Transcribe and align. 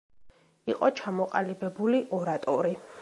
იყო 0.73 0.89
ჩამოყალიბებული 0.99 2.01
ორატორი. 2.21 2.75